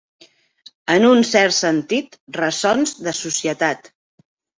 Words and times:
En 0.93 1.03
un 1.09 1.19
cert 1.31 1.55
sentit, 1.57 2.17
ressons 2.37 2.95
de 3.09 3.13
societat. 3.19 3.93